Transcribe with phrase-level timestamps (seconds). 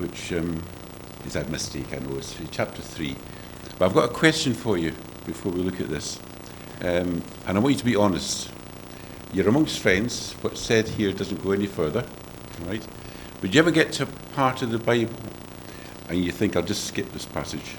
[0.00, 0.62] which um,
[1.26, 2.16] is that mistake, I know.
[2.16, 3.14] It's chapter 3.
[3.78, 4.92] But I've got a question for you
[5.26, 6.18] before we look at this.
[6.80, 8.50] Um, and I want you to be honest.
[9.32, 10.32] You're amongst friends.
[10.40, 12.04] What's said here doesn't go any further,
[12.66, 12.84] right?
[13.42, 15.14] Would you ever get to a part of the Bible
[16.08, 17.76] and you think, I'll just skip this passage?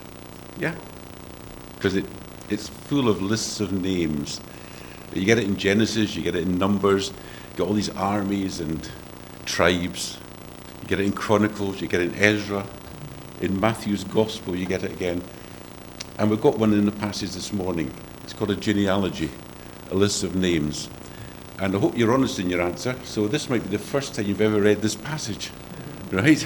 [0.58, 0.76] Yeah?
[1.76, 2.06] Because it,
[2.50, 4.40] it's full of lists of names.
[5.14, 8.62] You get it in Genesis, you get it in Numbers, you get all these armies
[8.62, 8.90] and
[9.46, 10.18] tribes.
[10.92, 12.68] You get it in Chronicles, you get it in Ezra,
[13.40, 15.24] in Matthew's Gospel, you get it again.
[16.18, 17.94] And we've got one in the passage this morning.
[18.26, 19.32] It's called a genealogy,
[19.90, 20.90] a list of names.
[21.60, 22.94] And I hope you're honest in your answer.
[23.06, 25.50] So this might be the first time you've ever read this passage,
[26.12, 26.46] right?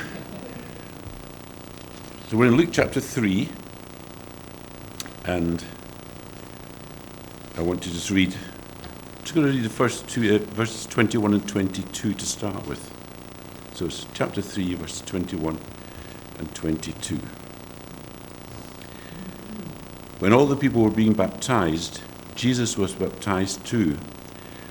[2.29, 3.49] So we're in Luke chapter 3,
[5.25, 5.63] and
[7.57, 10.85] I want to just read, I'm just going to read the first two, uh, verses
[10.85, 12.94] 21 and 22 to start with.
[13.75, 15.59] So it's chapter 3, verse 21
[16.39, 17.17] and 22.
[20.19, 21.99] When all the people were being baptized,
[22.35, 23.97] Jesus was baptized too.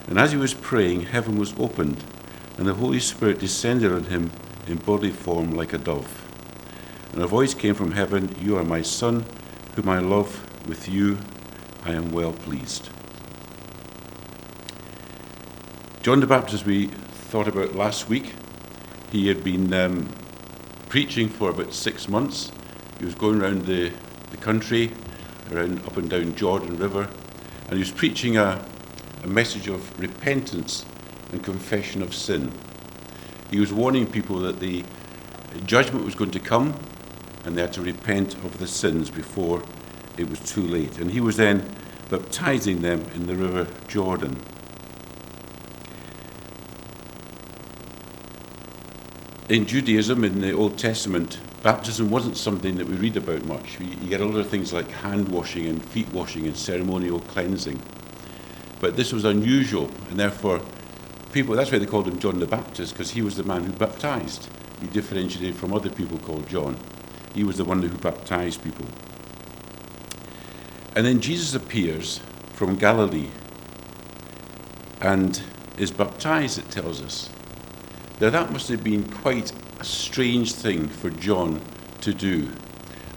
[0.06, 2.02] And as he was praying, heaven was opened,
[2.56, 4.30] and the Holy Spirit descended on him
[4.66, 6.26] in bodily form like a dove.
[7.12, 9.26] And a voice came from heaven You are my Son,
[9.76, 10.40] whom I love.
[10.66, 11.18] With you
[11.84, 12.88] I am well pleased.
[16.02, 18.32] John the Baptist, we thought about last week.
[19.14, 20.08] He had been um,
[20.88, 22.50] preaching for about six months.
[22.98, 23.92] He was going around the,
[24.32, 24.90] the country,
[25.52, 27.08] around up and down Jordan River,
[27.66, 28.66] and he was preaching a,
[29.22, 30.84] a message of repentance
[31.30, 32.50] and confession of sin.
[33.52, 34.82] He was warning people that the
[35.64, 36.76] judgment was going to come
[37.44, 39.62] and they had to repent of the sins before
[40.18, 40.98] it was too late.
[40.98, 41.72] And he was then
[42.10, 44.42] baptizing them in the river Jordan.
[49.50, 53.78] In Judaism, in the Old Testament, baptism wasn't something that we read about much.
[53.78, 57.78] You get of things like hand washing and feet washing and ceremonial cleansing.
[58.80, 60.62] But this was unusual, and therefore,
[61.34, 63.72] people, that's why they called him John the Baptist, because he was the man who
[63.72, 64.48] baptized.
[64.80, 66.78] He differentiated from other people called John.
[67.34, 68.86] He was the one who baptized people.
[70.96, 72.20] And then Jesus appears
[72.54, 73.28] from Galilee
[75.02, 75.42] and
[75.76, 77.28] is baptized, it tells us.
[78.20, 81.60] Now, that must have been quite a strange thing for John
[82.02, 82.48] to do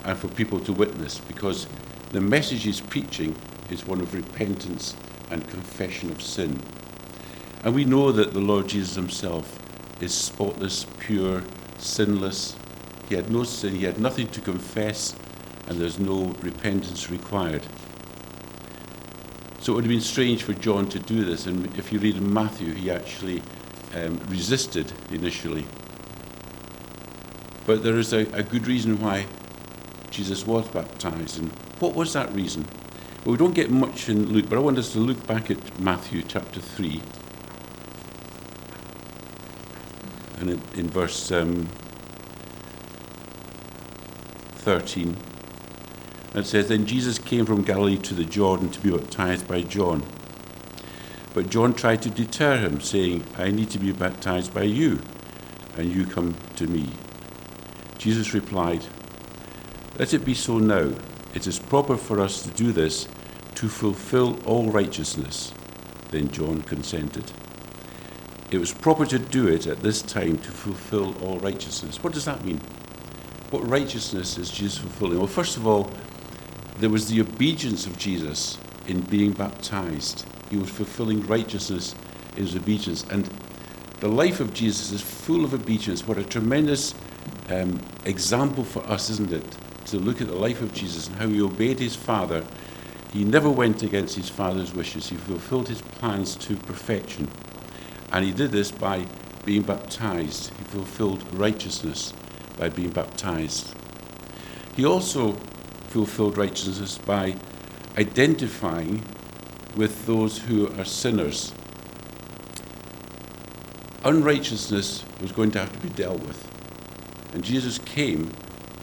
[0.04, 1.68] and for people to witness because
[2.10, 3.36] the message he's preaching
[3.70, 4.96] is one of repentance
[5.30, 6.60] and confession of sin.
[7.62, 9.60] And we know that the Lord Jesus himself
[10.00, 11.44] is spotless, pure,
[11.76, 12.56] sinless.
[13.08, 15.14] He had no sin, he had nothing to confess,
[15.66, 17.62] and there's no repentance required.
[19.60, 22.16] So it would have been strange for John to do this, and if you read
[22.16, 23.42] in Matthew, he actually
[23.94, 25.64] um, resisted initially.
[27.66, 29.26] But there is a, a good reason why
[30.10, 31.38] Jesus was baptized.
[31.38, 31.50] And
[31.80, 32.66] what was that reason?
[33.24, 35.80] Well, we don't get much in Luke, but I want us to look back at
[35.80, 37.02] Matthew chapter 3.
[40.40, 41.68] And in, in verse um,
[44.56, 45.16] 13,
[46.34, 50.02] it says, Then Jesus came from Galilee to the Jordan to be baptized by John.
[51.38, 55.00] But John tried to deter him, saying, I need to be baptized by you,
[55.76, 56.90] and you come to me.
[57.96, 58.84] Jesus replied,
[60.00, 60.92] Let it be so now.
[61.34, 63.06] It is proper for us to do this
[63.54, 65.54] to fulfill all righteousness.
[66.10, 67.30] Then John consented.
[68.50, 72.02] It was proper to do it at this time to fulfill all righteousness.
[72.02, 72.58] What does that mean?
[73.50, 75.18] What righteousness is Jesus fulfilling?
[75.18, 75.92] Well, first of all,
[76.78, 80.26] there was the obedience of Jesus in being baptized.
[80.50, 81.94] He was fulfilling righteousness
[82.36, 83.04] in his obedience.
[83.10, 83.28] And
[84.00, 86.06] the life of Jesus is full of obedience.
[86.06, 86.94] What a tremendous
[87.48, 89.44] um, example for us, isn't it?
[89.86, 92.44] To look at the life of Jesus and how he obeyed his Father.
[93.12, 95.08] He never went against his Father's wishes.
[95.08, 97.28] He fulfilled his plans to perfection.
[98.12, 99.06] And he did this by
[99.44, 100.52] being baptized.
[100.58, 102.12] He fulfilled righteousness
[102.58, 103.74] by being baptized.
[104.76, 105.32] He also
[105.88, 107.34] fulfilled righteousness by
[107.96, 109.02] identifying
[109.78, 111.54] with those who are sinners.
[114.04, 116.44] Unrighteousness was going to have to be dealt with.
[117.32, 118.32] And Jesus came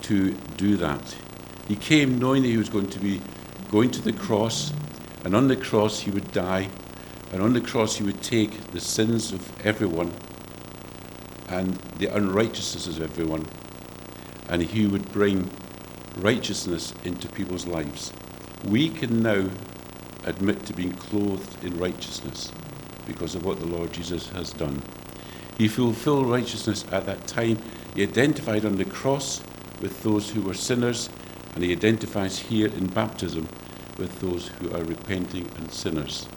[0.04, 1.16] to do that.
[1.68, 3.22] He came knowing that he was going to be
[3.70, 4.72] going to the cross,
[5.26, 6.70] and on the cross he would die,
[7.34, 10.14] and on the cross he would take the sins of everyone
[11.50, 13.46] and the unrighteousness of everyone,
[14.48, 15.50] and he would bring
[16.16, 18.14] righteousness into people's lives.
[18.64, 19.50] We can now
[20.26, 22.52] admit to being clothed in righteousness
[23.08, 24.82] because of what the Lord Jesus has done.
[25.58, 27.58] He fulfilled righteousness at that time.
[27.96, 29.42] He identified on the cross
[29.82, 31.10] with those who were sinners,
[31.54, 33.48] and he identifies here in baptism
[33.98, 36.28] with those who are repenting and sinners.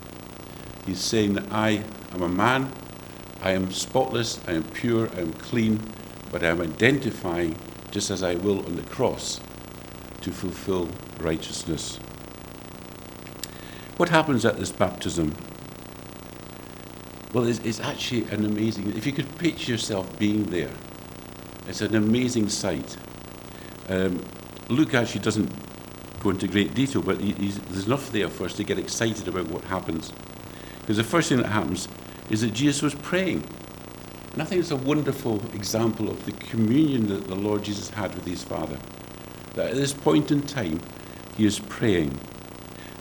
[0.87, 1.83] He's saying that I
[2.13, 2.73] am a man,
[3.43, 5.81] I am spotless, I am pure, I am clean,
[6.31, 7.57] but I am identifying,
[7.91, 9.41] just as I will on the cross,
[10.21, 10.89] to fulfill
[11.21, 11.99] righteousness.
[13.99, 15.35] What happens at this baptism?
[17.35, 20.71] Well, it's, it's actually an amazing, if you could picture yourself being there,
[21.67, 22.97] it's an amazing sight.
[23.89, 24.25] Um,
[24.69, 25.51] Luke actually doesn't
[26.21, 29.49] go into great detail, but he, there's enough there for us to get excited about
[29.49, 30.13] what happens.
[30.81, 31.89] Because the first thing that happens
[32.31, 33.43] is that Jesus was praying.
[34.33, 38.15] And I think it's a wonderful example of the communion that the Lord Jesus had
[38.15, 38.79] with his Father.
[39.55, 40.81] That at this point in time,
[41.37, 42.17] he is praying.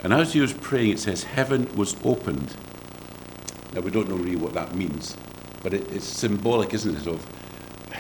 [0.04, 2.56] And as he was praying, it says, Heaven was opened.
[3.74, 5.18] Now, we don't know really what that means,
[5.64, 7.26] but it, it's symbolic, isn't it, of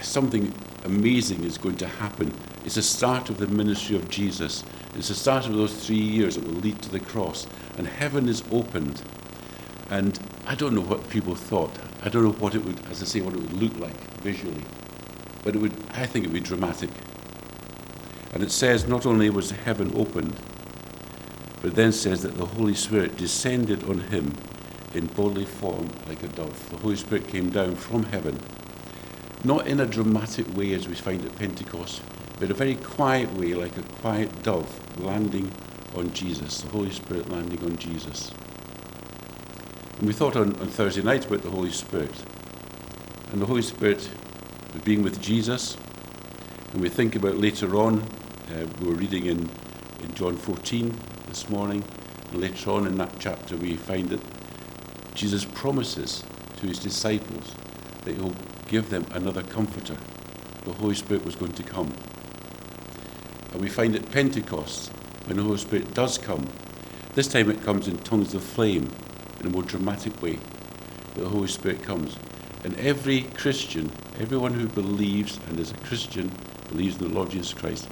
[0.01, 0.53] something
[0.85, 2.33] amazing is going to happen.
[2.65, 4.63] It's the start of the ministry of Jesus.
[4.95, 7.47] It's the start of those three years that will lead to the cross.
[7.77, 9.01] And heaven is opened.
[9.89, 11.71] And I don't know what people thought.
[12.03, 14.63] I don't know what it would, as I say, what it would look like visually.
[15.43, 16.89] But it would, I think it would be dramatic.
[18.33, 20.35] And it says not only was heaven opened,
[21.61, 24.33] but then says that the Holy Spirit descended on him
[24.93, 26.69] in bodily form like a dove.
[26.69, 28.39] The Holy Spirit came down from heaven,
[29.43, 32.01] not in a dramatic way as we find at Pentecost,
[32.39, 35.51] but a very quiet way, like a quiet dove landing
[35.95, 38.31] on Jesus, the Holy Spirit landing on Jesus.
[39.97, 42.13] And we thought on, on Thursday night about the Holy Spirit.
[43.31, 44.07] And the Holy Spirit
[44.83, 45.75] being with Jesus.
[46.71, 48.01] And we think about later on,
[48.51, 49.49] uh, we were reading in,
[50.03, 50.93] in John 14
[51.37, 51.83] this morning.
[52.31, 54.21] And later on in that chapter, we find that
[55.13, 56.23] Jesus promises
[56.57, 57.53] to his disciples
[58.05, 58.33] that he'll
[58.67, 59.95] give them another comforter.
[60.65, 61.93] The Holy Spirit was going to come.
[63.51, 64.89] And we find at Pentecost,
[65.25, 66.47] when the Holy Spirit does come,
[67.13, 68.89] this time it comes in tongues of flame
[69.39, 70.39] in a more dramatic way.
[71.13, 72.17] The Holy Spirit comes.
[72.63, 76.31] And every Christian, everyone who believes and is a Christian,
[76.69, 77.87] believes in the Lord Jesus Christ,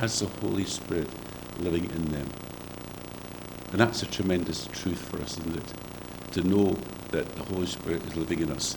[0.00, 1.08] has the Holy Spirit
[1.60, 2.28] living in them.
[3.72, 6.32] And that's a tremendous truth for us, isn't it?
[6.32, 6.76] To know
[7.10, 8.76] that the Holy Spirit is living in us.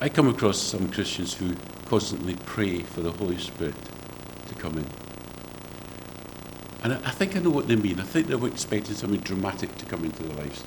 [0.00, 1.54] I come across some Christians who
[1.86, 3.74] constantly pray for the Holy Spirit
[4.48, 4.86] to come in.
[6.82, 7.98] And I think I know what they mean.
[7.98, 10.64] I think they were expecting something dramatic to come into their lives.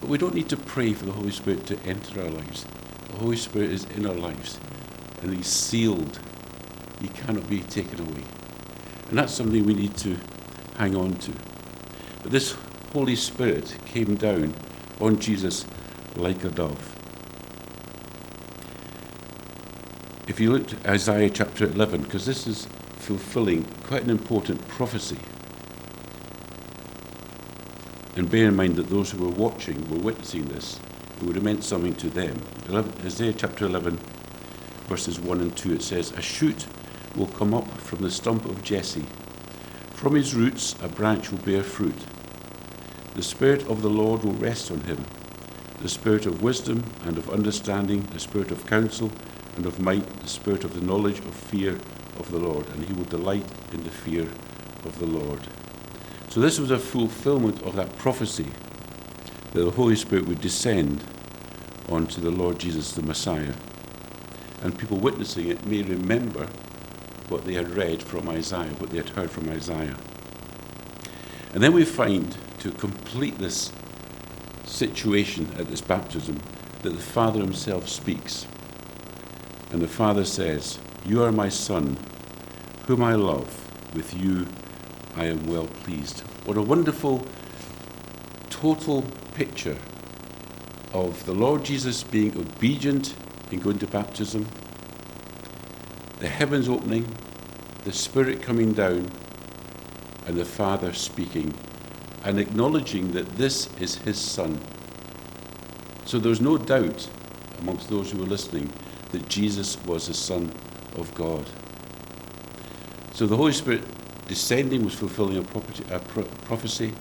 [0.00, 2.64] But we don't need to pray for the Holy Spirit to enter our lives.
[3.10, 4.60] The Holy Spirit is in our lives,
[5.22, 6.20] and He's sealed.
[7.00, 8.24] He cannot be taken away.
[9.08, 10.16] And that's something we need to
[10.76, 11.32] hang on to.
[12.28, 12.54] This
[12.92, 14.54] Holy Spirit came down
[15.00, 15.64] on Jesus
[16.14, 16.94] like a dove.
[20.28, 22.66] If you look at Isaiah chapter 11, because this is
[22.96, 25.18] fulfilling quite an important prophecy
[28.16, 30.78] and bear in mind that those who were watching were witnessing this.
[31.16, 32.38] It would have meant something to them.
[32.68, 33.98] 11, Isaiah chapter 11,
[34.86, 36.66] verses 1 and 2, it says, A shoot
[37.16, 39.06] will come up from the stump of Jesse.
[39.92, 41.96] From his roots a branch will bear fruit.
[43.18, 45.04] The Spirit of the Lord will rest on him
[45.82, 49.10] the Spirit of wisdom and of understanding, the Spirit of counsel
[49.56, 51.80] and of might, the Spirit of the knowledge of fear
[52.20, 52.68] of the Lord.
[52.68, 54.22] And he will delight in the fear
[54.84, 55.40] of the Lord.
[56.28, 58.46] So this was a fulfillment of that prophecy
[59.52, 61.02] that the Holy Spirit would descend
[61.88, 63.54] onto the Lord Jesus, the Messiah.
[64.62, 66.46] And people witnessing it may remember
[67.28, 69.96] what they had read from Isaiah, what they had heard from Isaiah.
[71.52, 73.72] And then we find, to complete this
[74.64, 76.40] situation at this baptism,
[76.82, 78.46] that the Father himself speaks.
[79.70, 81.96] And the Father says, You are my Son,
[82.86, 83.64] whom I love.
[83.94, 84.46] With you
[85.16, 86.20] I am well pleased.
[86.44, 87.26] What a wonderful,
[88.50, 89.02] total
[89.34, 89.76] picture
[90.92, 93.14] of the Lord Jesus being obedient
[93.50, 94.46] in going to baptism,
[96.18, 97.14] the heavens opening,
[97.84, 99.10] the Spirit coming down,
[100.26, 101.54] and the Father speaking
[102.28, 104.60] and acknowledging that this is His Son.
[106.04, 107.08] So there's no doubt
[107.60, 108.70] amongst those who were listening
[109.12, 110.52] that Jesus was the Son
[110.96, 111.46] of God.
[113.14, 113.80] So the Holy Spirit
[114.28, 116.92] descending was fulfilling a, property, a pro- prophecy,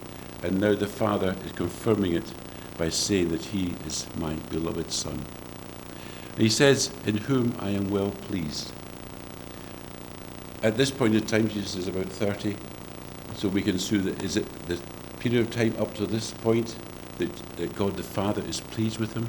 [0.43, 2.33] and now the Father is confirming it
[2.77, 5.21] by saying that He is my beloved Son.
[6.31, 8.71] And He says, In whom I am well pleased.
[10.63, 12.55] At this point in time, Jesus is about 30,
[13.35, 14.79] so we can see that is it the
[15.29, 16.75] period of time up to this point
[17.17, 19.27] that, that God the Father is pleased with him,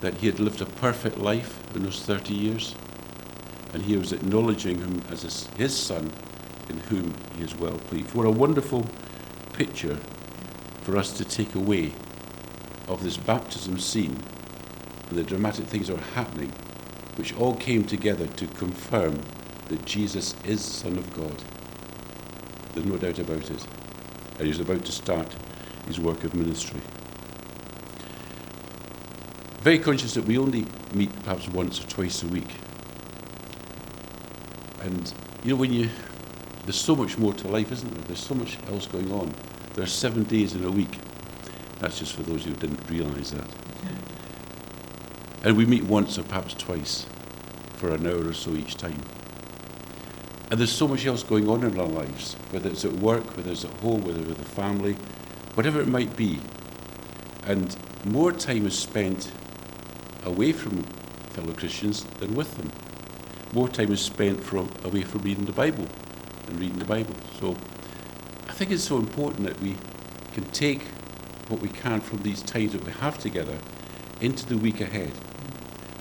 [0.00, 2.74] that he had lived a perfect life, in those 30 years.
[3.74, 6.10] And he was acknowledging him as his, his son
[6.70, 8.14] in whom he is well pleased.
[8.14, 8.86] What a wonderful
[9.52, 9.98] picture
[10.80, 11.92] for us to take away
[12.86, 14.16] of this baptism scene
[15.10, 16.52] and the dramatic things that are happening,
[17.16, 19.20] which all came together to confirm
[19.68, 21.36] that Jesus is Son of God.
[22.72, 23.66] There's no doubt about it.
[24.38, 25.34] And he's about to start
[25.86, 26.80] his work of ministry.
[29.60, 32.48] Very conscious that we only meet perhaps once or twice a week.
[34.80, 35.90] And you know, when you
[36.64, 38.04] there's so much more to life, isn't there?
[38.04, 39.34] There's so much else going on.
[39.74, 40.98] There are seven days in a week.
[41.78, 43.48] That's just for those who didn't realise that.
[45.44, 47.06] And we meet once or perhaps twice
[47.76, 49.00] for an hour or so each time.
[50.50, 53.52] And there's so much else going on in our lives, whether it's at work, whether
[53.52, 54.94] it's at home, whether with the family,
[55.54, 56.40] whatever it might be.
[57.46, 59.30] And more time is spent
[60.24, 60.84] away from
[61.30, 62.72] fellow Christians than with them.
[63.52, 65.86] More time is spent from, away from reading the Bible
[66.46, 67.14] and reading the Bible.
[67.38, 67.56] So
[68.48, 69.76] I think it's so important that we
[70.32, 70.82] can take
[71.48, 73.58] what we can from these times that we have together
[74.20, 75.12] into the week ahead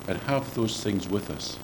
[0.07, 1.59] and have those things with us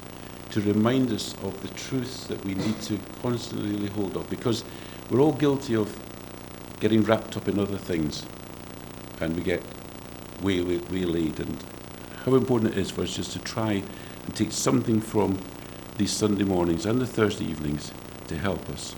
[0.54, 4.64] to remind us of the truths that we need to constantly hold of because
[5.10, 6.00] we're all guilty of
[6.80, 8.24] getting wrapped up in other things
[9.20, 9.64] and we get
[10.44, 11.58] way, way, waylaid and
[12.24, 13.82] how important it is for us just to try
[14.26, 15.40] and take something from
[15.98, 17.92] these Sunday mornings and the Thursday evenings
[18.28, 18.96] to help us.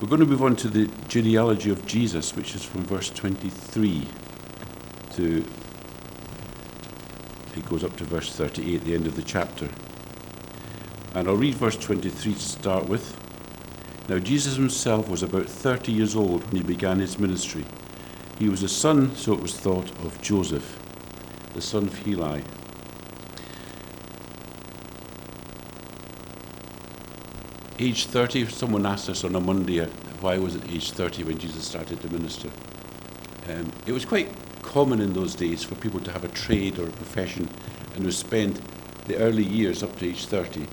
[0.00, 4.08] We're going to move on to the genealogy of Jesus, which is from verse 23
[5.16, 5.44] to
[7.56, 9.68] it goes up to verse 38, the end of the chapter.
[11.14, 13.18] And I'll read verse 23 to start with.
[14.08, 17.64] Now, Jesus himself was about 30 years old when he began his ministry.
[18.38, 20.80] He was a son, so it was thought, of Joseph,
[21.54, 22.42] the son of Heli.
[27.78, 29.84] Age 30, someone asked us on a Monday,
[30.20, 32.48] why was it age 30 when Jesus started to minister?
[33.48, 34.28] Um, it was quite
[34.62, 37.48] common in those days for people to have a trade or a profession
[37.94, 38.60] and to spend
[39.06, 40.66] the early years up to age 30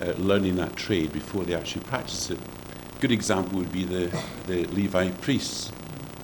[0.00, 2.38] uh, learning that trade before they actually practice it.
[2.38, 5.72] A good example would be the, the Levi priests.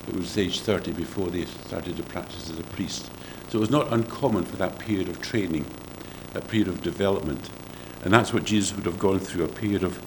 [0.07, 3.09] It was age 30 before they started to practice as a priest.
[3.49, 5.65] So it was not uncommon for that period of training,
[6.33, 7.49] that period of development.
[8.03, 10.01] And that's what Jesus would have gone through a period of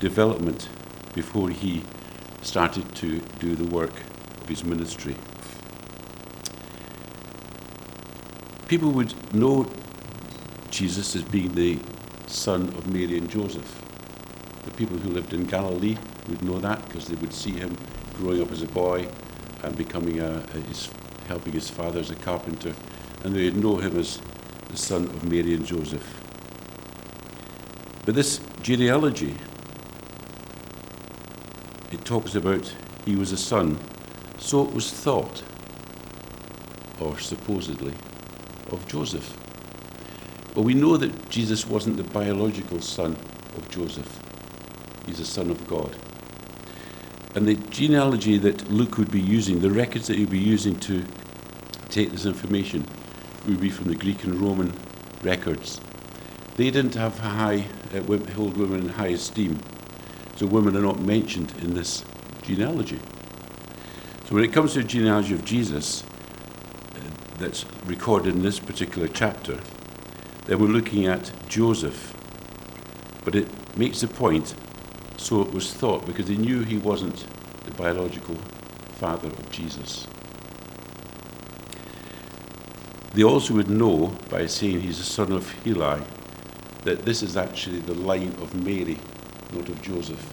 [0.00, 0.68] development
[1.14, 1.84] before he
[2.40, 3.92] started to do the work
[4.40, 5.16] of his ministry.
[8.72, 9.70] People would know
[10.70, 11.78] Jesus as being the
[12.26, 13.82] son of Mary and Joseph.
[14.64, 17.76] The people who lived in Galilee would know that because they would see him
[18.14, 19.06] growing up as a boy
[19.62, 20.88] and becoming a, a his,
[21.26, 22.74] helping his father as a carpenter,
[23.24, 24.22] and they would know him as
[24.70, 26.22] the son of Mary and Joseph.
[28.06, 29.36] But this genealogy
[31.90, 32.74] it talks about
[33.04, 33.78] he was a son,
[34.38, 35.42] so it was thought,
[37.00, 37.92] or supposedly,
[38.72, 39.38] of Joseph.
[40.54, 43.12] But we know that Jesus wasn't the biological son
[43.56, 44.20] of Joseph.
[45.06, 45.94] He's a son of God.
[47.34, 50.78] And the genealogy that Luke would be using, the records that he would be using
[50.80, 51.04] to
[51.88, 52.86] take this information,
[53.46, 54.72] would be from the Greek and Roman
[55.22, 55.80] records.
[56.56, 58.02] They didn't have high, uh,
[58.34, 59.58] hold women in high esteem.
[60.36, 62.04] So women are not mentioned in this
[62.42, 62.98] genealogy.
[64.26, 66.04] So when it comes to the genealogy of Jesus,
[67.42, 69.58] that's recorded in this particular chapter,
[70.46, 72.14] then we're looking at Joseph.
[73.24, 74.54] But it makes the point,
[75.16, 77.26] so it was thought, because they knew he wasn't
[77.64, 78.36] the biological
[78.92, 80.06] father of Jesus.
[83.14, 86.02] They also would know, by saying he's the son of Heli,
[86.84, 88.98] that this is actually the line of Mary,
[89.52, 90.24] not of Joseph.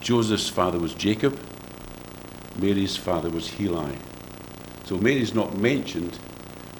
[0.00, 1.38] Joseph's father was Jacob,
[2.58, 3.96] Mary's father was Heli.
[4.84, 6.18] So Mary's not mentioned,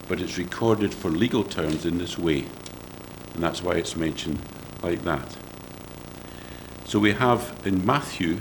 [0.08, 2.44] but it's recorded for legal terms in this way.
[3.34, 4.38] And that's why it's mentioned
[4.82, 5.36] like that.
[6.84, 8.38] So we have in Matthew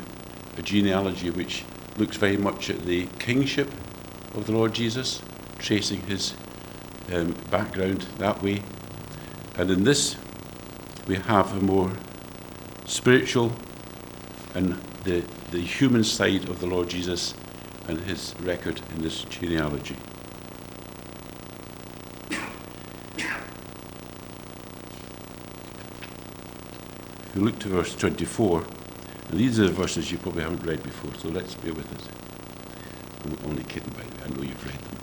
[0.58, 1.64] a genealogy which
[1.98, 3.72] looks very much at the kingship
[4.36, 5.22] of the Lord Jesus,
[5.60, 6.34] tracing his
[7.14, 8.64] um, background that way.
[9.58, 10.16] And in this,
[11.08, 11.92] we have a more
[12.86, 13.54] spiritual
[14.54, 17.34] and the, the human side of the Lord Jesus
[17.88, 19.98] and his record in this genealogy.
[27.24, 28.66] If you look to verse 24,
[29.30, 32.08] and these are the verses you probably haven't read before, so let's bear with us.
[33.24, 34.98] I'm only kidding, by the way, I know you've read them.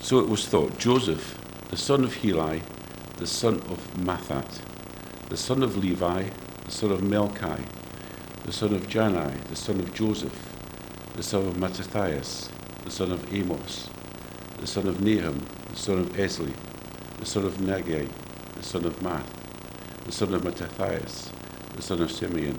[0.00, 1.38] So it was thought Joseph,
[1.70, 2.62] the son of Heli,
[3.16, 4.60] the son of Mathat,
[5.28, 6.24] the son of Levi,
[6.64, 7.64] the son of Melchi,
[8.50, 10.56] the son of Jannai, the son of Joseph,
[11.14, 12.50] the son of Mattathias,
[12.84, 13.88] the son of Amos,
[14.58, 16.52] the son of Nahum, the son of Esli,
[17.20, 18.08] the son of Naggai,
[18.56, 19.30] the son of Maath,
[20.04, 21.30] the son of Mattathias,
[21.76, 22.58] the son of Simeon,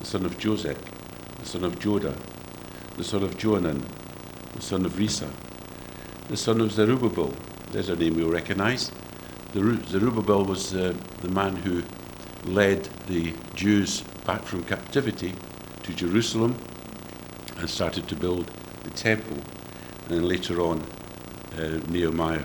[0.00, 0.78] the son of Josech,
[1.40, 2.16] the son of Joda,
[2.96, 3.84] the son of Joanan,
[4.54, 5.30] the son of Rhesa,
[6.28, 7.34] the son of Zerubbabel.
[7.70, 8.90] There's a name you'll recognize.
[9.52, 11.82] Zerubbabel was uh, the man who
[12.46, 15.34] led the Jews back from captivity
[15.82, 16.56] to Jerusalem
[17.58, 18.46] and started to build
[18.84, 19.36] the temple.
[20.02, 20.80] And then later on,
[21.56, 22.44] uh, Nehemiah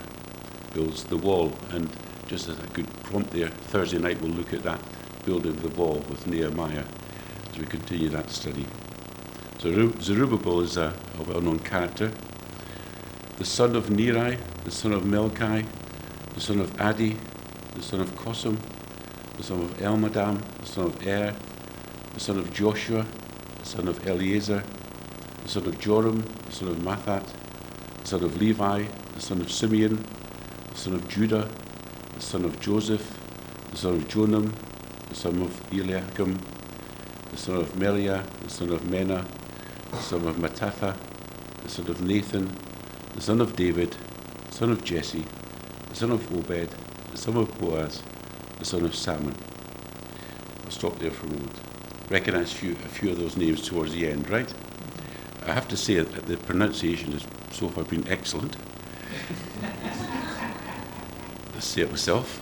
[0.74, 1.54] builds the wall.
[1.70, 1.90] And
[2.28, 4.82] just as a good prompt there, Thursday night we'll look at that
[5.26, 6.86] building of the wall with Nehemiah
[7.52, 8.66] as we continue that study.
[9.60, 12.12] So Zerubbabel is a, a well-known character.
[13.38, 15.66] The son of Neri, the son of Melchi,
[16.34, 17.18] the son of Addi,
[17.76, 18.58] the son of Cosam,
[19.38, 21.36] the son of Elmadam, the son of Er,
[22.18, 23.06] the son of Joshua,
[23.60, 24.64] the son of Eleazar,
[25.44, 27.24] the son of Joram, the son of Mathat,
[28.02, 30.04] the son of Levi, the son of Simeon,
[30.72, 31.48] the son of Judah,
[32.16, 33.20] the son of Joseph,
[33.70, 34.52] the son of Jonam,
[35.10, 36.40] the son of Eliakim,
[37.30, 39.24] the son of Meliah, the son of Menna,
[39.92, 40.98] the son of Mattatha,
[41.62, 42.52] the son of Nathan,
[43.14, 43.96] the son of David,
[44.48, 45.24] the son of Jesse,
[45.90, 46.70] the son of Obed,
[47.12, 48.02] the son of Boaz,
[48.58, 49.36] the son of Salmon.
[50.66, 51.77] I'll stop there for a moment.
[52.10, 54.52] Recognize a few, a few of those names towards the end, right?
[55.46, 58.56] I have to say that the pronunciation has so far been excellent.
[61.54, 62.38] Let's say it myself.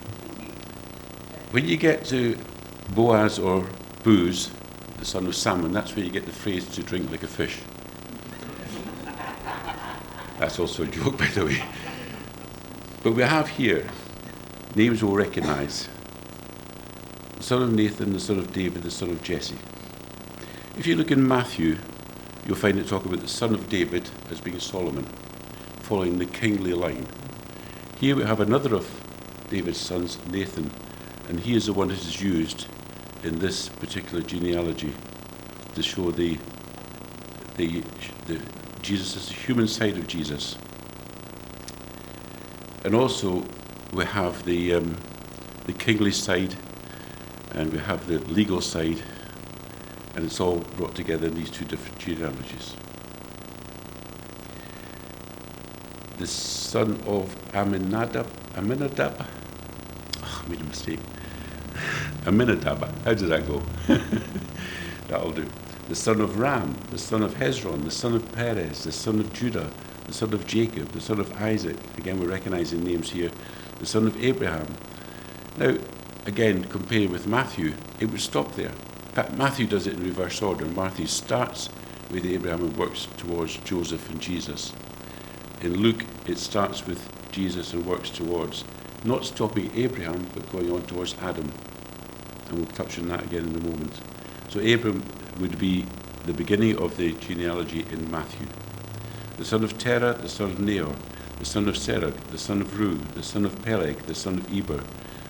[1.52, 2.38] When you get to
[2.94, 3.68] Boaz or
[4.04, 4.52] Booz,
[5.00, 7.60] the son of Salmon, that's where you get the phrase to drink like a fish.
[10.40, 11.64] That's also a joke, by the way.
[13.04, 13.88] But we have here
[14.76, 15.95] names we'll recognize the
[17.46, 19.60] son of Nathan, the son of David, the son of Jesse.
[20.80, 21.78] If you look in Matthew,
[22.44, 25.06] you'll find it talk about the son of David as being Solomon,
[25.82, 27.06] following the kingly line.
[28.00, 28.90] Here we have another of
[29.52, 30.72] David's sons, Nathan,
[31.30, 32.66] and he is the one that is used
[33.22, 34.96] in this particular genealogy
[35.76, 36.40] to show the,
[37.58, 37.84] the,
[38.26, 38.42] the
[38.82, 40.58] Jesus the human side of Jesus.
[42.84, 43.46] And also
[43.94, 44.98] we have the, um,
[45.68, 46.56] the kingly side
[47.56, 49.02] and we have the legal side
[50.16, 52.76] and it's all brought together in these two different genealogies.
[56.18, 59.26] The son of Aminadab, Aminadab,
[60.24, 61.00] oh, I made a mistake.
[62.26, 63.62] Aminadab, how did that go?
[65.10, 65.50] That'll do.
[65.90, 69.32] The son of Ram, the son of Hezron, the son of Perez, the son of
[69.34, 69.70] Judah,
[70.08, 71.78] the son of Jacob, the son of Isaac.
[71.98, 73.32] Again, we're recognizing names here.
[73.80, 74.68] The son of Abraham.
[75.58, 75.78] Now,
[76.26, 78.74] again, compared with Matthew, it would stop there.
[79.34, 80.66] Matthew does it in reverse order.
[80.66, 81.70] Matthew starts
[82.12, 84.74] with Abraham and works towards Joseph and Jesus.
[85.62, 88.66] In Luke, it starts with Jesus and works towards,
[89.04, 91.52] not stopping Abraham, but going on towards Adam.
[92.50, 93.94] And we'll touch on that again in a moment.
[94.50, 95.04] So Abraham
[95.40, 95.86] would be
[96.26, 98.48] the beginning of the genealogy in Matthew.
[99.38, 100.96] The son of Terah, the son of Nahor,
[101.40, 104.58] the son of Serug, the son of Reu, the son of Peleg, the son of
[104.58, 104.84] Eber,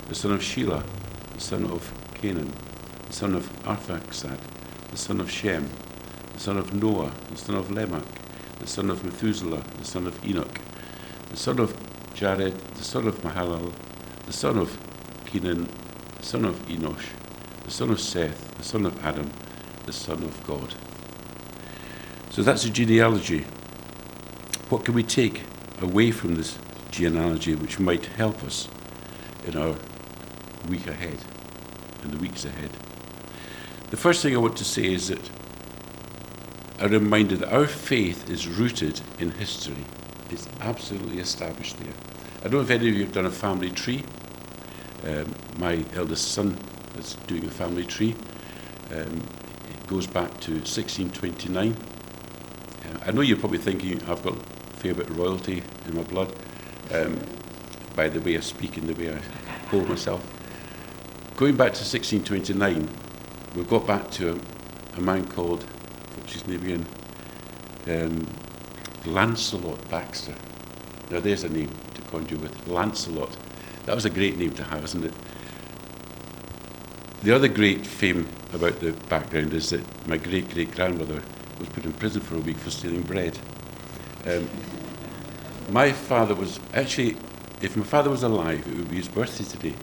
[0.08, 0.84] the son of Shelah,
[1.34, 2.52] the son of Canaan,
[3.06, 4.38] the son of Arphaxad,
[4.90, 5.68] the son of Shem,
[6.34, 8.04] the son of Noah, the son of Lamech,
[8.60, 10.60] the son of Methuselah, the son of Enoch,
[11.30, 11.76] the son of
[12.14, 13.72] Jared, the son of Mahalalel,
[14.26, 14.78] the son of
[15.26, 15.68] Kenan,
[16.18, 17.06] the son of Enosh,
[17.64, 19.30] the son of Seth, the son of Adam,
[19.86, 20.74] the son of God.
[22.30, 23.44] So that's a genealogy.
[24.68, 25.42] What can we take
[25.80, 26.58] away from this
[26.90, 28.68] genealogy which might help us
[29.46, 29.76] in our
[30.66, 31.18] week ahead
[32.02, 32.70] and the weeks ahead?
[33.90, 35.20] The first thing I want to say is that
[36.78, 39.84] a reminder that our faith is rooted in history.
[40.30, 41.94] It's absolutely established there.
[42.40, 44.04] I don't know if any of you have done a family tree.
[45.04, 46.58] Um, my eldest son
[46.98, 48.14] is doing a family tree.
[48.90, 49.22] Um,
[49.70, 51.72] it goes back to 1629.
[51.72, 56.02] Uh, I know you're probably thinking I've got a fair bit of royalty in my
[56.02, 56.32] blood
[56.92, 57.18] um,
[57.94, 59.18] by the way of speaking, the way I
[59.70, 60.24] hold myself.
[61.36, 62.88] Going back to 1629,
[63.56, 66.86] we've got back to a, a man called, what's his name again?
[67.86, 68.26] Um,
[69.04, 70.34] Lancelot Baxter.
[71.10, 72.66] Now there's a name to conjure with.
[72.66, 73.36] Lancelot.
[73.84, 75.12] That was a great name to have, isn't it?
[77.22, 81.22] The other great fame about the background is that my great great grandmother
[81.58, 83.38] was put in prison for a week for stealing bread.
[84.24, 84.48] Um,
[85.68, 87.18] my father was actually,
[87.60, 89.74] if my father was alive, it would be his birthday today,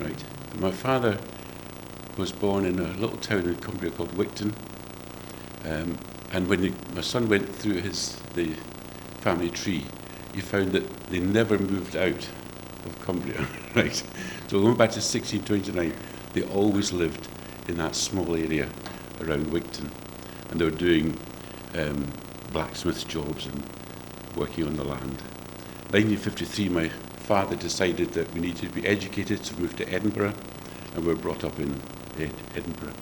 [0.00, 0.24] right?
[0.56, 1.18] My father
[2.16, 4.52] was born in a little town in Cumbria called Wigton.
[5.64, 5.98] Um,
[6.32, 8.54] and when he, my son went through his the
[9.20, 9.84] family tree,
[10.34, 12.28] he found that they never moved out
[12.84, 13.94] of Cumbria, right?
[14.48, 15.94] So going back to 1629,
[16.34, 17.28] they always lived
[17.68, 18.68] in that small area
[19.20, 19.90] around Wigton,
[20.50, 21.18] and they were doing
[21.74, 22.12] um,
[22.52, 23.62] blacksmith jobs and
[24.36, 25.20] working on the land.
[25.90, 26.90] 1953, my
[27.22, 30.34] father decided that we needed to be educated, so moved to Edinburgh,
[30.94, 31.80] and we were brought up in
[32.18, 32.94] Ed- Edinburgh.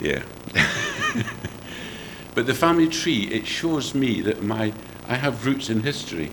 [0.00, 0.22] Yeah.
[2.34, 4.72] but the family tree, it shows me that my
[5.08, 6.30] I have roots in history.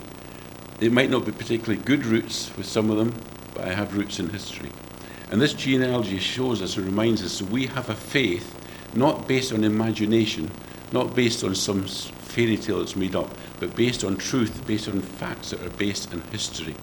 [0.79, 3.13] It might not be particularly good roots with some of them,
[3.53, 4.71] but I have roots in history.
[5.29, 8.59] And this genealogy shows us and reminds us that we have a faith
[8.95, 10.49] not based on imagination,
[10.91, 15.01] not based on some fairy tale that's made up, but based on truth, based on
[15.01, 16.75] facts that are based in history.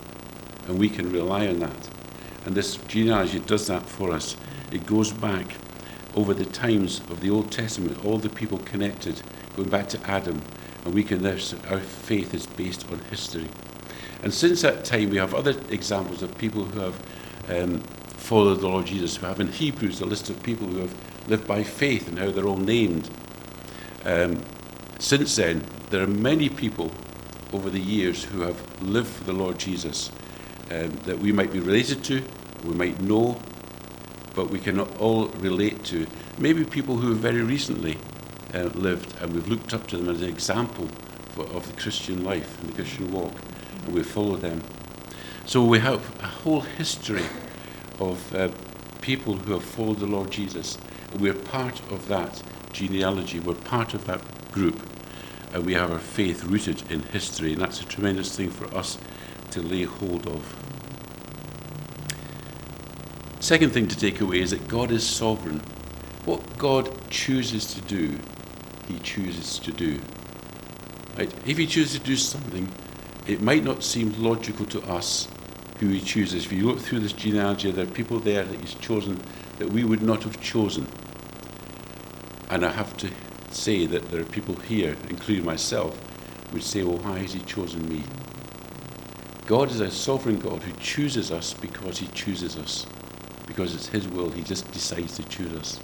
[0.71, 1.89] And we can rely on that.
[2.47, 4.37] And this genealogy does that for us.
[4.71, 5.47] It goes back
[6.15, 9.21] over the times of the Old Testament, all the people connected,
[9.57, 10.41] going back to Adam,
[10.85, 13.49] and we can, our faith is based on history.
[14.23, 17.01] And since that time, we have other examples of people who have
[17.49, 19.21] um, followed the Lord Jesus.
[19.21, 20.95] We have in Hebrews a list of people who have
[21.29, 23.11] lived by faith and how they're all named.
[24.05, 24.41] Um,
[25.01, 26.93] since then, there are many people
[27.53, 30.13] over the years who have lived for the Lord Jesus
[30.71, 32.23] um, that we might be related to,
[32.65, 33.41] we might know,
[34.35, 36.07] but we can all relate to.
[36.39, 37.99] Maybe people who have very recently
[38.55, 40.89] uh, lived and we've looked up to them as an example
[41.31, 43.35] for, of the Christian life and the Christian walk,
[43.85, 44.63] and we follow them.
[45.47, 47.25] So we have a whole history
[47.99, 48.51] of uh,
[49.01, 50.79] people who have followed the Lord Jesus.
[51.13, 54.21] And we're part of that genealogy, we're part of that
[54.53, 54.81] group,
[55.53, 58.99] and we have our faith rooted in history, and that's a tremendous thing for us
[59.53, 60.57] to lay hold of.
[63.41, 65.61] Second thing to take away is that God is sovereign.
[66.25, 68.19] What God chooses to do,
[68.87, 69.99] He chooses to do.
[71.17, 71.33] Right?
[71.47, 72.71] If He chooses to do something,
[73.27, 75.27] it might not seem logical to us
[75.79, 76.45] who He chooses.
[76.45, 79.21] If you look through this genealogy, there are people there that He's chosen
[79.59, 80.87] that we would not have chosen.
[82.51, 83.11] And I have to
[83.51, 85.99] say that there are people here, including myself,
[86.53, 88.05] would say, well, why has He chosen me?
[89.51, 92.87] God is a sovereign God who chooses us because He chooses us
[93.49, 94.31] because it's His will.
[94.31, 95.81] He just decides to choose us.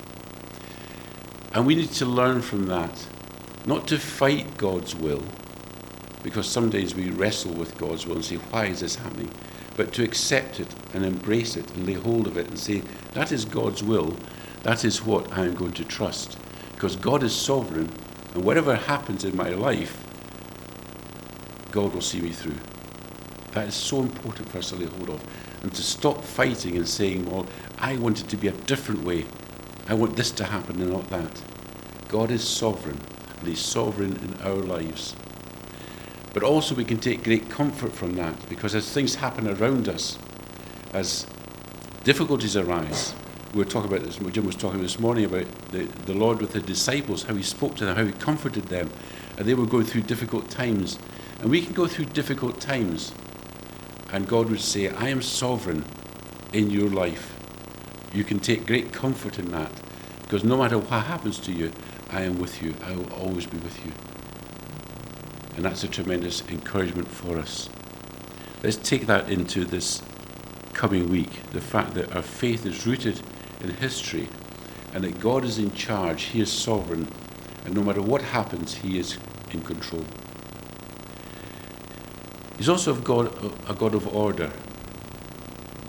[1.53, 3.09] And we need to learn from that,
[3.67, 5.25] not to fight God's will,
[6.23, 9.33] because some days we wrestle with God's will and say, why is this happening?
[9.77, 12.83] But to accept it and embrace it and lay hold of it and say,
[13.15, 14.17] that is God's will.
[14.63, 16.39] That is what I am going to trust.
[16.75, 17.91] Because God is sovereign,
[18.33, 20.05] and whatever happens in my life,
[21.73, 22.61] God will see me through.
[23.57, 26.87] That is so important for us to lay hold of and to stop fighting and
[26.87, 27.47] saying, well,
[27.79, 29.25] I want it to be a different way.
[29.89, 31.43] I want this to happen and not that.
[32.09, 33.01] God is sovereign,
[33.39, 35.17] and He's sovereign in our lives.
[36.35, 40.19] But also, we can take great comfort from that because as things happen around us,
[40.93, 41.27] as
[42.05, 43.15] difficulties arise,
[43.55, 46.53] we were talking about this, Jim was talking this morning about the, the Lord with
[46.53, 48.91] the disciples, how He spoke to them, how He comforted them,
[49.39, 50.99] and they were going through difficult times.
[51.41, 53.15] And we can go through difficult times
[54.13, 55.85] and God would say, I am sovereign
[56.53, 57.39] in your life.
[58.13, 59.71] You can take great comfort in that
[60.23, 61.73] because no matter what happens to you,
[62.11, 62.75] I am with you.
[62.85, 63.93] I will always be with you.
[65.57, 67.69] And that's a tremendous encouragement for us.
[68.63, 70.03] Let's take that into this
[70.73, 73.21] coming week the fact that our faith is rooted
[73.63, 74.29] in history
[74.93, 77.09] and that God is in charge, He is sovereign,
[77.65, 79.19] and no matter what happens, He is
[79.51, 80.05] in control.
[82.57, 83.33] He's also a God,
[83.69, 84.51] a God of order.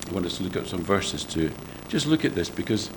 [0.08, 1.52] I want us to look at some verses to
[1.88, 2.90] just look at this because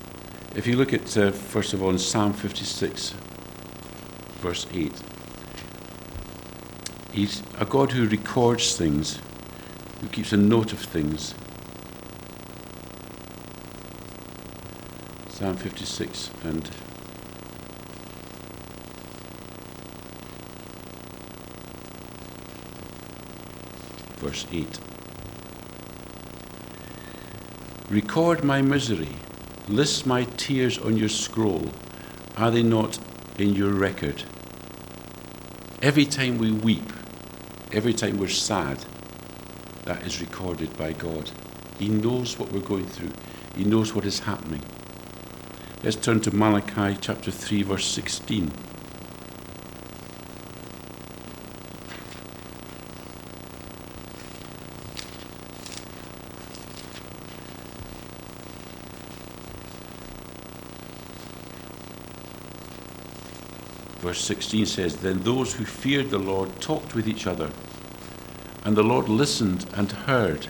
[0.55, 3.11] if you look at, uh, first of all, in Psalm 56,
[4.39, 4.91] verse 8,
[7.13, 9.19] he's a God who records things,
[10.01, 11.33] who keeps a note of things.
[15.29, 16.69] Psalm 56 and
[24.21, 24.79] verse 8.
[27.89, 29.15] Record my misery,
[29.67, 31.71] list my tears on your scroll.
[32.37, 32.99] Are they not
[33.39, 34.23] in your record?
[35.81, 36.93] Every time we weep,
[37.73, 38.77] every time we're sad,
[39.85, 41.31] that is recorded by God.
[41.79, 43.13] He knows what we're going through,
[43.55, 44.61] He knows what is happening.
[45.83, 48.51] Let's turn to Malachi chapter 3, verse 16.
[64.11, 67.49] Verse 16 says, Then those who feared the Lord talked with each other,
[68.65, 70.49] and the Lord listened and heard.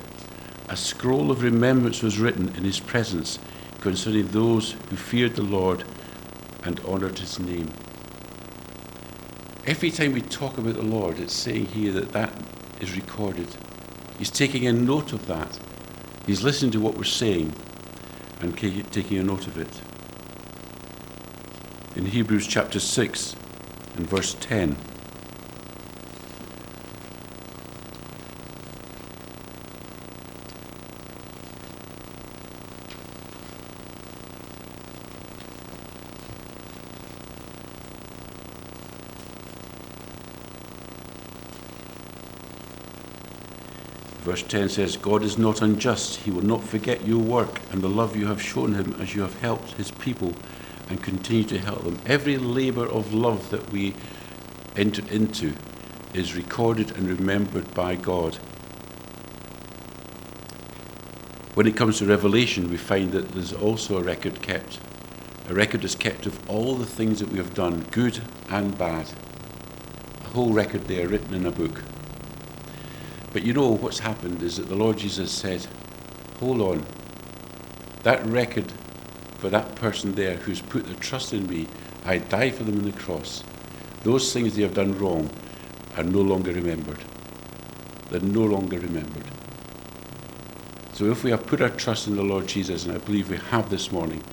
[0.69, 3.37] A scroll of remembrance was written in his presence
[3.79, 5.83] concerning those who feared the Lord
[6.63, 7.71] and honoured his name.
[9.67, 12.33] Every time we talk about the Lord, it's saying here that that
[12.79, 13.47] is recorded.
[14.17, 15.59] He's taking a note of that.
[16.25, 17.53] He's listening to what we're saying
[18.39, 19.81] and taking a note of it.
[21.95, 23.35] In Hebrews chapter 6
[23.95, 24.75] and verse 10,
[44.21, 46.17] Verse 10 says, God is not unjust.
[46.17, 49.23] He will not forget your work and the love you have shown him as you
[49.23, 50.33] have helped his people
[50.91, 51.97] and continue to help them.
[52.05, 53.95] Every labour of love that we
[54.75, 55.53] enter into
[56.13, 58.35] is recorded and remembered by God.
[61.53, 64.79] When it comes to Revelation, we find that there's also a record kept.
[65.47, 69.07] A record is kept of all the things that we have done, good and bad.
[70.25, 71.83] A whole record there written in a book.
[73.31, 75.65] But you know what's happened is that the Lord Jesus said,
[76.39, 76.85] Hold on.
[78.03, 78.73] That record
[79.41, 81.67] for that person there who's put their trust in me,
[82.05, 83.43] I die for them on the cross.
[84.03, 85.31] Those things they have done wrong
[85.97, 86.99] are no longer remembered.
[88.11, 89.25] They're no longer remembered.
[90.93, 93.37] So if we have put our trust in the Lord Jesus, and I believe we
[93.37, 94.23] have this morning,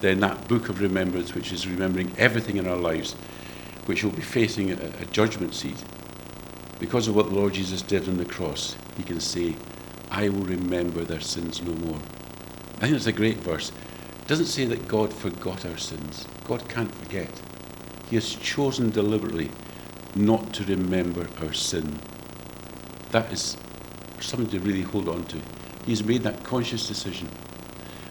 [0.00, 3.12] then that book of remembrance, which is remembering everything in our lives,
[3.86, 5.78] which will be facing a, a judgment seat,
[6.80, 9.54] because of what the Lord Jesus did on the cross, he can say,
[10.10, 12.00] I will remember their sins no more.
[12.78, 13.70] I think it's a great verse.
[14.28, 16.28] Doesn't say that God forgot our sins.
[16.44, 17.30] God can't forget.
[18.10, 19.50] He has chosen deliberately
[20.14, 21.98] not to remember our sin.
[23.10, 23.56] That is
[24.20, 25.40] something to really hold on to.
[25.86, 27.30] He's made that conscious decision.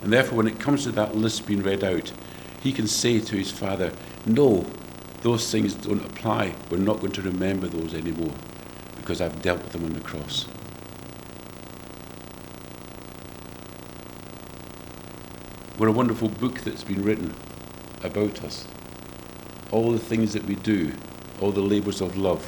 [0.02, 2.12] And therefore, when it comes to that list being read out,
[2.64, 3.94] he can say to his father,
[4.26, 4.66] No,
[5.22, 6.56] those things don't apply.
[6.72, 8.34] We're not going to remember those anymore
[8.96, 10.48] because I've dealt with them on the cross.
[15.78, 17.34] What a wonderful book that's been written
[18.04, 18.68] about us.
[19.72, 20.94] All the things that we do,
[21.40, 22.46] all the labours of love,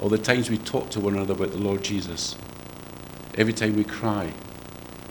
[0.00, 2.36] all the times we talk to one another about the Lord Jesus,
[3.34, 4.32] every time we cry,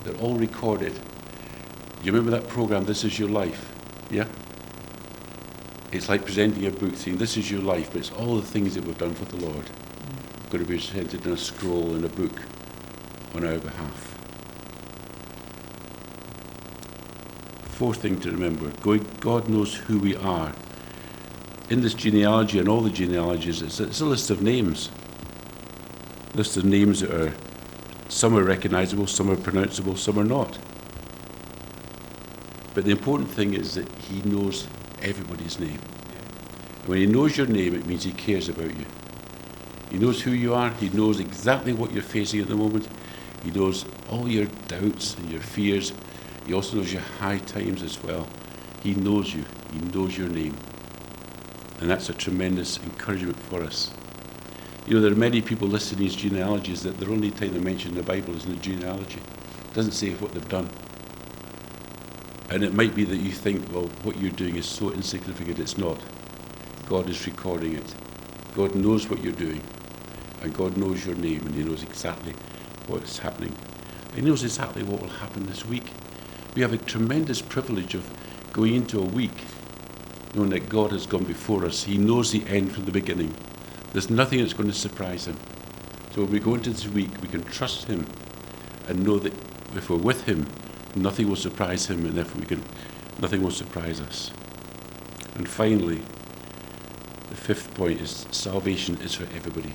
[0.04, 0.93] they're all recorded.
[2.04, 3.73] You remember that program, This Is Your Life?
[4.12, 4.28] Yeah?
[5.91, 8.75] It's like presenting a book saying, This is your life, but it's all the things
[8.75, 9.65] that we've done for the Lord
[10.56, 12.41] going to be presented in a scroll in a book
[13.34, 14.14] on our behalf.
[17.75, 18.71] Fourth thing to remember
[19.19, 20.55] God knows who we are.
[21.69, 24.89] In this genealogy and all the genealogies, it's a, it's a list of names.
[26.33, 27.33] A list of names that are
[28.07, 30.57] some are recognizable, some are pronounceable, some are not.
[32.75, 34.67] But the important thing is that he knows
[35.01, 35.81] everybody's name.
[36.79, 38.85] And when he knows your name, it means he cares about you.
[39.91, 40.69] He knows who you are.
[40.69, 42.88] He knows exactly what you're facing at the moment.
[43.43, 45.91] He knows all your doubts and your fears.
[46.45, 48.27] He also knows your high times as well.
[48.84, 49.45] He knows you.
[49.73, 50.55] He knows your name.
[51.79, 53.91] And that's a tremendous encouragement for us.
[54.88, 57.60] You know, there are many people listed in these genealogies that the only time they
[57.60, 59.19] mention in the Bible is in the genealogy.
[59.19, 60.69] It doesn't say what they've done.
[62.51, 65.60] And it might be that you think, well, what you're doing is so insignificant.
[65.60, 65.99] It's not.
[66.88, 67.95] God is recording it.
[68.55, 69.62] God knows what you're doing.
[70.43, 72.34] And God knows your name and He knows exactly
[72.86, 73.55] what's happening.
[74.13, 75.91] He knows exactly what will happen this week.
[76.56, 78.10] We have a tremendous privilege of
[78.54, 79.44] going into a week
[80.34, 81.84] knowing that God has gone before us.
[81.84, 83.36] He knows the end from the beginning.
[83.91, 85.38] There's nothing that's going to surprise Him.
[86.13, 88.08] So when we go into this week, we can trust Him
[88.88, 89.34] and know that
[89.76, 90.48] if we're with Him,
[90.96, 92.63] nothing will surprise Him, and therefore we can,
[93.20, 94.32] nothing will surprise us.
[95.36, 96.02] And finally,
[97.30, 99.74] the fifth point is salvation is for everybody.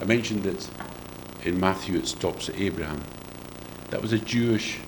[0.00, 0.68] I mentioned that
[1.44, 3.04] in Matthew it stops at Abraham.
[3.90, 4.80] That was a Jewish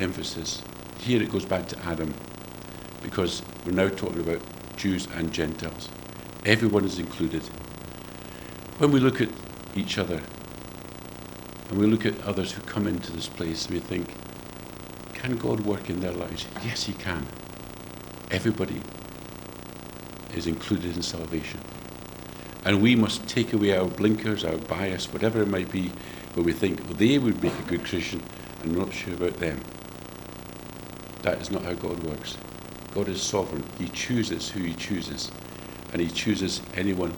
[0.00, 0.62] emphasis.
[0.98, 2.14] Here it goes back to Adam
[3.02, 4.40] because we're now talking about
[4.76, 5.88] Jews and Gentiles.
[6.44, 7.42] Everyone is included.
[8.78, 9.28] When we look at
[9.74, 10.22] each other
[11.68, 14.14] and we look at others who come into this place, we think,
[15.14, 16.46] can God work in their lives?
[16.64, 17.26] Yes, He can.
[18.30, 18.80] Everybody
[20.34, 21.60] is included in salvation.
[22.64, 25.90] And we must take away our blinkers, our bias, whatever it might be,
[26.34, 28.22] where we think, well, they would make a good Christian,
[28.62, 29.60] and we're not sure about them.
[31.22, 32.36] That is not how God works.
[32.94, 33.64] God is sovereign.
[33.78, 35.30] He chooses who He chooses.
[35.92, 37.12] and he chooses anyone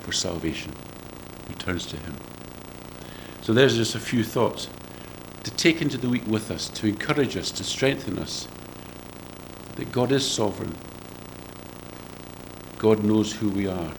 [0.00, 0.72] for salvation
[1.48, 2.14] who turns to him.
[3.42, 4.68] So there's just a few thoughts
[5.44, 8.48] to take into the week with us, to encourage us, to strengthen us
[9.76, 10.74] that God is sovereign.
[12.78, 13.92] God knows who we are.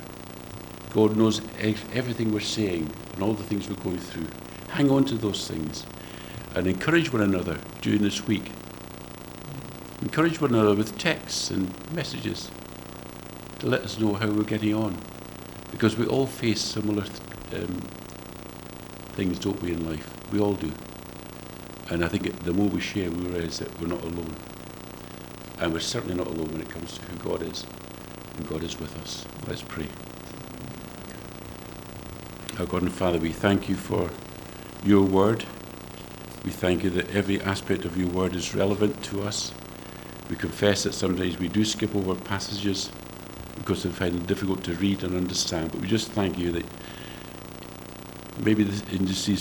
[0.94, 4.28] God knows everything we're saying and all the things we're going through.
[4.70, 5.86] Hang on to those things
[6.56, 8.52] and encourage one another during this week.
[10.02, 12.50] Encourage one another with texts and messages
[13.60, 14.98] to let us know how we're getting on.
[15.70, 17.04] Because we all face similar
[17.54, 17.82] um,
[19.14, 20.12] things, don't we, in life?
[20.32, 20.72] We all do.
[21.92, 24.36] And I think the more we share, we realize that we're not alone.
[25.60, 27.68] And we're certainly not alone when it comes to who God is.
[28.38, 29.26] And God is with us.
[29.48, 29.88] Let's pray.
[32.58, 34.10] Our God and Father, we thank you for
[34.84, 35.46] your word.
[36.44, 39.54] We thank you that every aspect of your word is relevant to us.
[40.32, 42.90] We confess that sometimes we do skip over passages
[43.58, 45.72] because we find them difficult to read and understand.
[45.72, 46.66] But we just thank you that
[48.44, 49.40] maybe this, in just these